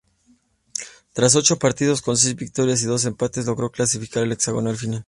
Tras 1.13 1.35
ocho 1.35 1.59
partidos, 1.59 2.01
con 2.01 2.17
seis 2.17 2.35
victorias 2.35 2.81
y 2.81 2.87
dos 2.87 3.05
empates, 3.05 3.45
logró 3.45 3.69
clasificar 3.69 4.23
al 4.23 4.31
hexagonal 4.31 4.75
final. 4.75 4.99